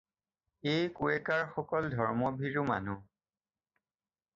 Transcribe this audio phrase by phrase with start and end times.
[0.75, 3.01] এই কুৱেকাৰসকল ধৰ্মভীৰু মানুহ।